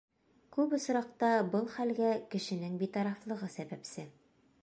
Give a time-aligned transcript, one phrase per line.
[0.55, 4.09] Күп осраҡта был хәлгә кешенең битарафлығы сәбәпсе.